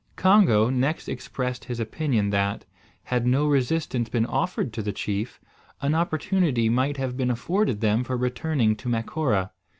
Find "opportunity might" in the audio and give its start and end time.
5.93-6.97